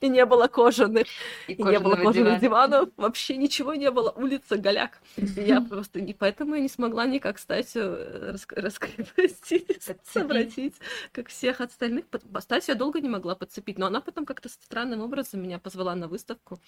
И 0.00 0.08
не 0.08 0.24
было 0.26 0.48
кожаных, 0.48 1.06
и, 1.46 1.52
и 1.52 1.62
не 1.62 1.78
было 1.78 1.96
кожаных 1.96 2.40
дивана. 2.40 2.68
диванов, 2.70 2.88
вообще 2.96 3.36
ничего 3.36 3.74
не 3.74 3.90
было, 3.90 4.10
улица 4.10 4.56
голяк. 4.56 5.00
И 5.16 5.42
я 5.42 5.60
просто 5.60 6.00
не 6.00 6.12
поэтому 6.12 6.54
я 6.56 6.60
не 6.60 6.68
смогла 6.68 7.06
никак 7.06 7.38
Стасю 7.38 7.96
рас 8.32 8.46
раскрепостить, 8.50 9.82
совратить, 10.04 10.74
как 11.12 11.28
всех 11.28 11.60
остальных. 11.60 12.06
Стасю 12.40 12.72
я 12.72 12.74
долго 12.74 13.00
не 13.00 13.08
могла 13.08 13.34
подцепить, 13.34 13.78
но 13.78 13.86
она 13.86 14.00
потом 14.00 14.26
как-то 14.26 14.48
странным 14.48 15.00
образом 15.00 15.42
меня 15.42 15.58
позвала 15.58 15.94
на 15.94 16.08
выставку. 16.08 16.58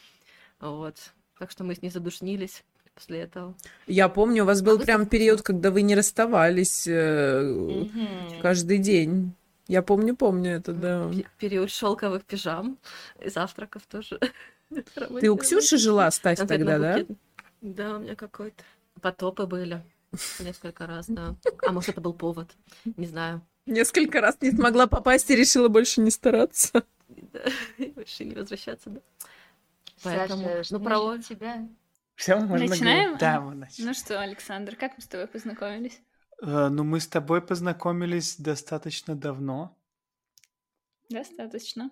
Вот. 0.60 0.96
Так 1.38 1.50
что 1.50 1.64
мы 1.64 1.74
с 1.74 1.82
ней 1.82 1.90
задушнились 1.90 2.64
после 2.94 3.20
этого. 3.20 3.54
Я 3.86 4.08
помню, 4.08 4.44
у 4.44 4.46
вас 4.46 4.62
был 4.62 4.76
а 4.76 4.84
прям 4.84 5.06
период, 5.06 5.42
когда 5.42 5.70
вы 5.70 5.82
не 5.82 5.94
расставались 5.94 6.86
э, 6.86 7.86
каждый 8.40 8.78
день. 8.78 9.34
Я 9.66 9.82
помню, 9.82 10.14
помню 10.14 10.52
это, 10.52 10.72
да. 10.72 11.10
Период 11.38 11.70
шелковых 11.70 12.24
пижам 12.24 12.78
и 13.20 13.28
завтраков 13.30 13.86
тоже. 13.86 14.20
Ты 15.20 15.30
у 15.30 15.36
Ксюши 15.36 15.78
жила, 15.78 16.10
Стась, 16.10 16.38
тогда, 16.38 16.78
да? 16.78 16.98
Да, 17.60 17.96
у 17.96 17.98
меня 18.00 18.14
какой-то. 18.14 18.62
Потопы 19.00 19.46
были 19.46 19.82
несколько 20.38 20.86
раз, 20.86 21.06
да. 21.08 21.34
А 21.66 21.72
может, 21.72 21.90
это 21.90 22.00
был 22.00 22.12
повод, 22.12 22.50
не 22.96 23.06
знаю. 23.06 23.42
Несколько 23.66 24.20
раз 24.20 24.36
не 24.40 24.50
смогла 24.50 24.86
попасть 24.86 25.30
и 25.30 25.36
решила 25.36 25.68
больше 25.68 26.00
не 26.00 26.10
стараться. 26.10 26.84
Да, 27.08 27.40
больше 27.94 28.24
не 28.24 28.34
возвращаться, 28.34 28.90
да. 28.90 29.00
Поэтому, 30.02 30.42
Саша, 30.42 30.74
ну, 30.74 30.84
про 30.84 31.18
тебя. 31.18 31.66
Все, 32.14 32.36
можно 32.36 32.66
Начинаем? 32.66 33.02
Говорить? 33.02 33.20
Да, 33.20 33.40
мы 33.40 33.54
начнем. 33.54 33.86
Ну 33.86 33.94
что, 33.94 34.20
Александр, 34.20 34.76
как 34.76 34.92
мы 34.96 35.02
с 35.02 35.06
тобой 35.06 35.26
познакомились? 35.26 36.00
Ну, 36.46 36.84
мы 36.84 37.00
с 37.00 37.08
тобой 37.08 37.40
познакомились 37.40 38.36
достаточно 38.36 39.14
давно. 39.16 39.78
Достаточно. 41.08 41.90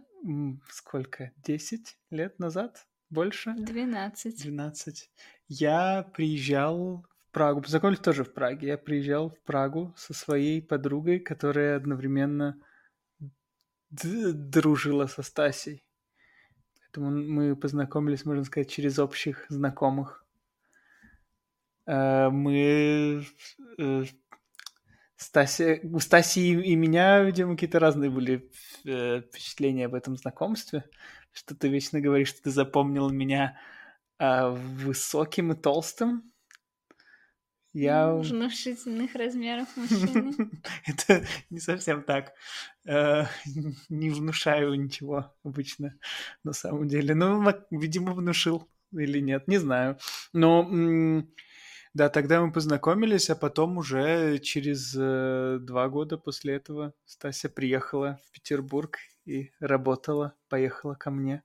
Сколько? 0.69 1.33
Десять 1.39 1.97
лет 2.11 2.39
назад? 2.39 2.87
Больше? 3.09 3.55
Двенадцать. 3.57 4.43
Двенадцать. 4.43 5.11
Я 5.49 6.03
приезжал 6.15 7.07
в 7.17 7.33
Прагу. 7.33 7.63
Познакомились 7.63 8.01
тоже 8.01 8.25
в 8.25 8.35
Праге. 8.35 8.69
Я 8.69 8.77
приезжал 8.77 9.31
в 9.31 9.41
Прагу 9.41 9.95
со 9.97 10.13
своей 10.13 10.61
подругой, 10.61 11.19
которая 11.19 11.77
одновременно 11.77 12.61
дружила 13.89 15.07
со 15.07 15.23
Стасей. 15.23 15.83
Поэтому 16.81 17.11
мы 17.11 17.57
познакомились, 17.57 18.27
можно 18.27 18.45
сказать, 18.45 18.71
через 18.71 18.99
общих 18.99 19.47
знакомых. 19.49 20.27
Э, 21.87 22.29
мы 22.29 23.25
э, 23.79 24.05
Стаси, 25.23 25.81
у 25.85 26.01
Стаси 26.01 26.53
и 26.53 26.75
меня, 26.77 27.23
видимо, 27.23 27.55
какие-то 27.55 27.79
разные 27.79 28.11
были 28.11 28.51
э, 28.85 29.23
впечатления 29.23 29.87
об 29.87 29.95
этом 29.95 30.17
знакомстве. 30.17 30.85
Что 31.33 31.55
ты 31.55 31.69
вечно 31.69 32.01
говоришь, 32.01 32.29
что 32.29 32.43
ты 32.43 32.51
запомнил 32.51 33.09
меня 33.09 33.59
э, 34.19 34.49
высоким 34.51 35.53
и 35.53 35.57
толстым. 35.57 36.33
Я... 37.73 38.13
Внушительных 38.13 39.15
размеров 39.15 39.69
мужчины. 39.77 40.51
Это 40.87 41.25
не 41.49 41.59
совсем 41.59 42.03
так. 42.03 42.33
Э, 42.85 43.25
не 43.89 44.11
внушаю 44.11 44.75
ничего 44.75 45.35
обычно 45.43 45.97
на 46.45 46.53
самом 46.53 46.89
деле. 46.89 47.15
Ну, 47.15 47.43
видимо, 47.71 48.13
внушил 48.13 48.69
или 48.93 49.21
нет, 49.21 49.49
не 49.49 49.59
знаю. 49.59 49.99
Но 50.33 51.25
да, 51.95 52.09
тогда 52.09 52.41
мы 52.41 52.53
познакомились, 52.53 53.29
а 53.31 53.37
потом 53.37 53.77
уже 53.79 54.39
через 54.39 54.95
э, 54.99 55.59
два 55.61 55.89
года 55.89 56.17
после 56.17 56.55
этого 56.55 56.95
Стася 57.05 57.51
приехала 57.51 58.19
в 58.27 58.31
Петербург 58.33 58.97
и 59.27 59.53
работала, 59.61 60.35
поехала 60.49 60.95
ко 60.95 61.11
мне 61.11 61.43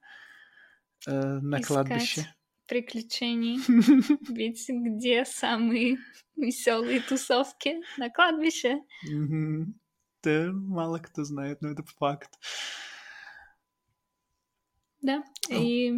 э, 1.05 1.12
на 1.12 1.60
Искать 1.60 1.67
кладбище. 1.67 2.36
приключений. 2.65 3.60
Ведь 4.33 4.69
где 4.69 5.25
самые 5.25 5.97
веселые 6.36 7.01
тусовки? 7.01 7.81
На 7.97 8.10
кладбище. 8.10 8.79
Да, 10.23 10.49
мало 10.53 10.99
кто 10.99 11.23
знает, 11.23 11.62
но 11.62 11.69
это 11.69 11.83
факт. 11.83 12.31
Да, 15.01 15.23
и 15.49 15.93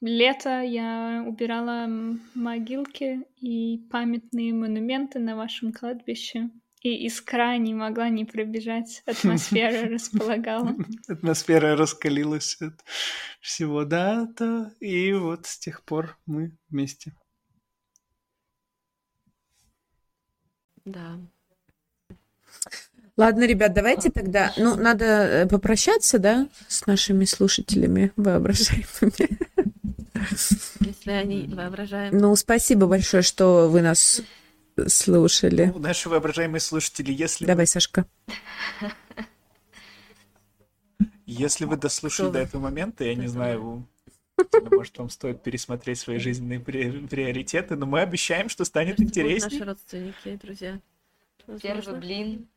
лето 0.00 0.60
я 0.60 1.24
убирала 1.26 1.88
могилки 2.34 3.22
и 3.40 3.78
памятные 3.90 4.52
монументы 4.52 5.18
на 5.18 5.36
вашем 5.36 5.72
кладбище. 5.72 6.50
И 6.82 7.06
искра 7.06 7.56
не 7.56 7.74
могла 7.74 8.08
не 8.10 8.24
пробежать. 8.24 9.02
Атмосфера 9.06 9.88
располагала. 9.88 10.76
Атмосфера 11.08 11.76
раскалилась 11.76 12.60
от 12.60 12.84
всего, 13.40 13.84
да, 13.84 14.26
то 14.36 14.70
и 14.80 15.12
вот 15.12 15.46
с 15.46 15.58
тех 15.58 15.82
пор 15.82 16.16
мы 16.26 16.52
вместе. 16.68 17.12
Да. 20.84 21.18
Ладно, 23.16 23.44
ребят, 23.44 23.72
давайте 23.72 24.10
тогда... 24.10 24.52
Ну, 24.58 24.76
надо 24.76 25.04
э, 25.04 25.46
попрощаться, 25.48 26.18
да, 26.18 26.48
с 26.68 26.86
нашими 26.86 27.24
слушателями 27.24 28.12
воображаемыми. 28.16 29.38
Если 30.80 31.10
они 31.10 31.46
воображаемые. 31.48 32.20
Ну, 32.20 32.34
спасибо 32.36 32.86
большое, 32.86 33.22
что 33.22 33.68
вы 33.68 33.82
нас 33.82 34.22
слушали. 34.86 35.72
Ну, 35.74 35.78
наши 35.78 36.08
воображаемые 36.08 36.60
слушатели, 36.60 37.12
если... 37.12 37.46
Давай, 37.46 37.66
Сашка. 37.66 38.06
Если 41.24 41.64
вы 41.64 41.76
дослушали 41.76 42.30
до 42.30 42.38
этого 42.40 42.62
момента, 42.62 43.04
я 43.04 43.14
не 43.14 43.26
знаю, 43.26 43.86
может, 44.70 44.98
вам 44.98 45.10
стоит 45.10 45.42
пересмотреть 45.42 45.98
свои 45.98 46.18
жизненные 46.18 46.60
приоритеты, 46.60 47.74
но 47.76 47.86
мы 47.86 48.00
обещаем, 48.00 48.48
что 48.48 48.64
станет 48.64 49.00
интереснее. 49.00 49.58
Наши 49.58 49.64
родственники, 49.64 50.38
друзья. 50.42 50.80
Первый 51.62 51.98
блин. 51.98 52.48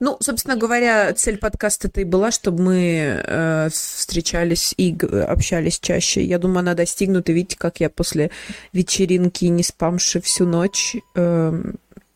Ну, 0.00 0.16
собственно 0.20 0.56
говоря, 0.56 1.12
цель 1.14 1.38
подкаста-то 1.38 2.00
и 2.00 2.04
была, 2.04 2.30
чтобы 2.30 2.62
мы 2.62 3.22
э, 3.24 3.68
встречались 3.70 4.74
и 4.76 4.96
общались 5.26 5.78
чаще. 5.78 6.22
Я 6.24 6.38
думаю, 6.38 6.60
она 6.60 6.74
достигнута. 6.74 7.32
Видите, 7.32 7.56
как 7.58 7.80
я 7.80 7.90
после 7.90 8.30
вечеринки, 8.72 9.44
не 9.46 9.62
спамши 9.62 10.20
всю 10.20 10.46
ночь, 10.46 10.96
э, 11.14 11.62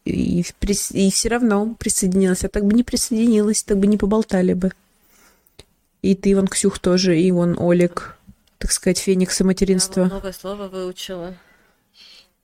и, 0.05 0.45
и 0.91 1.11
все 1.11 1.29
равно 1.29 1.75
присоединилась. 1.79 2.45
А 2.45 2.49
так 2.49 2.65
бы 2.65 2.75
не 2.75 2.85
присоединилась, 2.85 3.63
так 3.63 3.79
бы 3.79 3.87
не 3.87 3.97
поболтали 3.97 4.53
бы. 4.53 4.73
И 6.03 6.15
ты, 6.15 6.33
Иван 6.33 6.47
Ксюх, 6.47 6.79
тоже, 6.79 7.19
и 7.19 7.31
вон 7.33 7.57
Олег, 7.59 8.17
так 8.59 8.71
сказать, 8.71 8.99
феникса 8.99 9.45
материнства. 9.45 10.03
Я 10.03 10.09
новое 10.09 10.33
слово 10.33 10.69
выучила. 10.69 11.35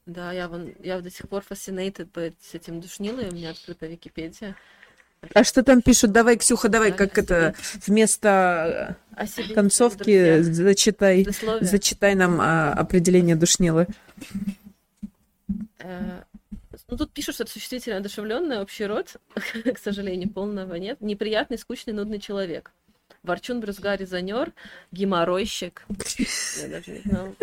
Да, 0.07 0.33
я, 0.33 0.49
вон, 0.49 0.73
я 0.83 1.01
до 1.01 1.11
сих 1.11 1.29
пор 1.29 1.45
fascinated 1.49 2.35
этим 2.53 2.81
душнилой, 2.81 3.29
у 3.29 3.33
меня 3.33 3.51
открыта 3.51 3.87
Википедия. 3.87 4.57
А 5.35 5.45
что 5.45 5.63
там 5.63 5.83
пишут? 5.83 6.13
Давай, 6.13 6.37
Ксюха, 6.37 6.69
давай, 6.69 6.93
как 6.93 7.17
это 7.17 7.55
вместо 7.87 8.97
концовки 9.55 10.43
зачитай, 10.43 11.27
зачитай 11.61 12.15
нам 12.15 12.41
а, 12.41 12.73
определение 12.73 13.37
душнилы. 13.37 13.87
Э, 15.79 16.23
ну, 16.89 16.97
тут 16.97 17.13
пишут, 17.13 17.37
что 17.37 17.45
это 17.45 17.53
существительно 17.53 17.99
одушевленное, 17.99 18.61
общий 18.61 18.85
род, 18.85 19.17
к 19.75 19.79
сожалению, 19.79 20.29
полного 20.29 20.75
нет. 20.75 21.01
Неприятный, 21.01 21.59
скучный, 21.59 21.95
нудный 21.95 22.19
человек. 22.19 22.73
Ворчун, 23.23 23.61
брюзга, 23.61 23.95
резонер, 23.95 24.53
геморройщик. 24.91 25.87
Я 26.61 26.69
даже 26.69 26.91
не 26.91 27.01
знала. 27.01 27.35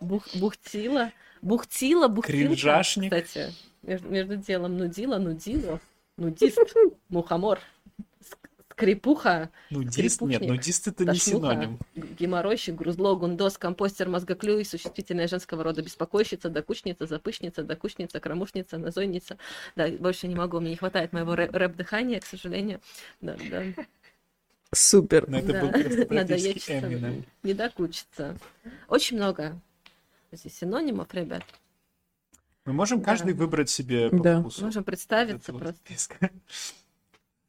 Бух, 0.00 0.26
бухтила. 0.34 1.12
Бухтила, 1.42 2.08
бухтилка. 2.08 2.46
Кринжашник. 2.46 3.12
Кстати, 3.12 3.52
между, 3.86 4.08
между 4.08 4.36
делом 4.36 4.76
нудила, 4.76 5.18
нудило, 5.18 5.80
нудист, 6.16 6.58
мухомор, 7.08 7.60
ск- 8.20 8.36
скрипуха, 8.72 9.50
Нудист? 9.70 10.20
Нет, 10.22 10.42
нудист 10.42 10.88
это 10.88 11.04
не 11.04 11.16
синоним. 11.18 11.78
геморройщик, 11.94 12.74
грузло, 12.74 13.16
гундос, 13.16 13.56
компостер, 13.58 14.08
мозгоклюй, 14.08 14.64
существительное 14.64 15.28
женского 15.28 15.62
рода, 15.64 15.82
беспокойщица, 15.82 16.48
докучница, 16.50 17.06
запышница, 17.06 17.62
докучница, 17.62 18.20
кромушница, 18.20 18.76
назойница. 18.78 19.38
Да, 19.76 19.88
больше 19.88 20.28
не 20.28 20.34
могу, 20.34 20.60
мне 20.60 20.70
не 20.70 20.76
хватает 20.76 21.12
моего 21.12 21.34
рэп- 21.34 21.52
рэп-дыхания, 21.56 22.20
к 22.20 22.26
сожалению. 22.26 22.80
Да, 23.20 23.36
да. 23.50 23.62
Супер. 24.74 25.28
Но 25.28 25.38
это 25.38 25.52
Да. 25.52 25.60
был 25.62 25.70
просто 25.70 25.98
Надо 26.14 26.26
практически 26.28 26.72
ечься, 26.72 26.78
Эминем. 26.80 27.24
не 27.44 27.54
докучиться. 27.54 28.36
Очень 28.88 29.16
много 29.16 29.58
здесь 30.32 30.58
синонимов, 30.58 31.14
ребят. 31.14 31.44
Мы 32.66 32.72
можем 32.72 32.98
Да. 33.00 33.04
каждый 33.06 33.32
выбрать 33.34 33.70
себе 33.70 34.10
по 34.10 34.16
Да. 34.18 34.40
вкусу. 34.40 34.64
Можем 34.64 34.84
представиться 34.84 35.52
вот 35.52 35.62
просто. 35.62 35.80
список. 35.84 36.18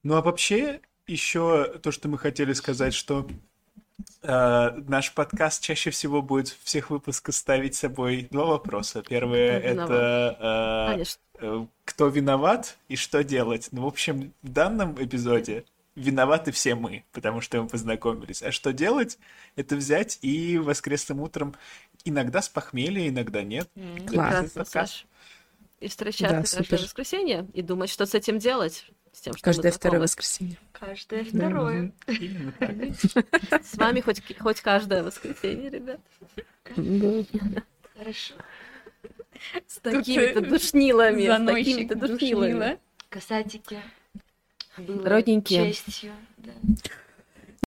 Ну 0.03 0.15
а 0.15 0.21
вообще 0.21 0.80
еще 1.08 1.80
то, 1.82 1.91
что 1.91 2.08
мы 2.08 2.17
хотели 2.17 2.53
сказать, 2.53 2.93
что 2.93 3.27
э, 4.21 4.69
наш 4.88 5.13
подкаст 5.13 5.63
чаще 5.63 5.89
всего 5.89 6.21
будет 6.21 6.49
в 6.49 6.63
всех 6.63 6.91
выпусках 6.91 7.34
ставить 7.36 7.75
с 7.75 7.80
собой 7.80 8.27
два 8.30 8.45
вопроса. 8.45 9.01
Первое 9.01 9.60
это 9.60 10.95
э, 10.99 11.03
э, 11.41 11.65
кто 11.84 12.08
виноват 12.08 12.77
и 12.88 12.95
что 12.95 13.23
делать. 13.23 13.69
Ну, 13.71 13.84
в 13.84 13.88
общем, 13.88 14.34
в 14.43 14.49
данном 14.49 15.03
эпизоде 15.03 15.65
виноваты 15.95 16.51
все 16.51 16.75
мы, 16.75 17.03
потому 17.12 17.41
что 17.41 17.62
мы 17.62 17.67
познакомились. 17.67 18.43
А 18.43 18.51
что 18.51 18.71
делать? 18.71 19.17
Это 19.56 19.75
взять 19.75 20.19
и 20.21 20.60
воскресным 20.60 21.21
утром 21.21 21.56
иногда 22.10 22.41
с 22.41 22.50
похмелья, 22.50 23.08
иногда 23.08 23.43
нет. 23.43 23.70
прекрасно, 23.74 24.50
подкаст. 24.50 24.72
Саш. 24.72 25.06
И 25.80 25.88
встречаться 25.88 26.58
Да, 26.58 26.63
каждое 26.63 26.80
воскресенье 26.80 27.48
и 27.54 27.62
думать, 27.62 27.89
что 27.89 28.06
с 28.06 28.15
этим 28.15 28.39
делать. 28.39 28.86
С 29.13 29.22
тем, 29.22 29.34
что 29.34 29.43
Каждое 29.46 29.72
второе 29.72 30.02
воскресенье. 30.02 30.58
Каждое 30.72 31.24
второе. 31.24 31.91
С 33.63 33.76
вами 33.76 34.02
хоть, 34.02 34.22
хоть 34.39 34.62
каждое 34.62 35.04
воскресенье, 35.04 35.70
ребят. 35.70 36.00
Хорошо. 37.98 38.36
С 39.67 39.80
такими-то 39.80 40.41
душнилами, 40.41 41.26
с 41.26 41.46
такими-то 41.46 41.96
душнилами. 41.96 42.52
душнила. 42.52 42.78
Касатики. 43.10 43.82
Родненькие. 44.78 45.74
честью. 45.74 46.13
Да. 46.38 46.52